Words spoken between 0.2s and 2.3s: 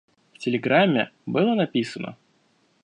В телеграмме было написано: